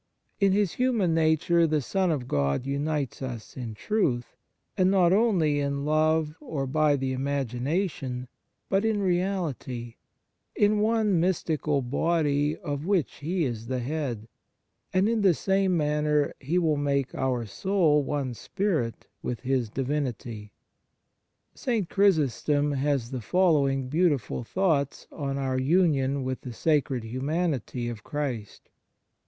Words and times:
In 0.39 0.51
His 0.51 0.71
human 0.73 1.13
nature 1.13 1.67
the 1.67 1.79
Son 1.79 2.09
of 2.09 2.27
God 2.27 2.65
unites 2.65 3.21
us 3.21 3.55
in 3.55 3.75
truth, 3.75 4.35
and 4.75 4.89
not 4.89 5.13
only 5.13 5.59
in 5.59 5.85
love, 5.85 6.33
or 6.41 6.65
by 6.65 6.95
the 6.95 7.13
imagina 7.13 7.87
tion, 7.87 8.27
but 8.67 8.83
in 8.83 8.99
reality, 9.03 9.97
in 10.55 10.79
one 10.79 11.19
mystical 11.19 11.83
body 11.83 12.57
of 12.57 12.87
which 12.87 13.17
He 13.17 13.45
is 13.45 13.67
the 13.67 13.77
Head; 13.77 14.27
and 14.91 15.07
in 15.07 15.21
the 15.21 15.35
same 15.35 15.77
manner 15.77 16.33
He 16.39 16.57
will 16.57 16.77
make 16.77 17.13
our 17.13 17.45
soul 17.45 18.01
one 18.01 18.33
spirit 18.33 19.05
with 19.21 19.41
His 19.41 19.69
Divinity. 19.69 20.51
St. 21.53 21.87
Chrysostom 21.89 22.71
has 22.71 23.11
the 23.11 23.21
following 23.21 23.87
beauti 23.87 24.19
ful 24.19 24.43
thoughts 24.43 25.05
on 25.11 25.37
our 25.37 25.59
union 25.59 26.23
with 26.23 26.41
the 26.41 26.53
sacred 26.53 27.03
humanity 27.03 27.87
of 27.87 28.03
Christ. 28.03 28.71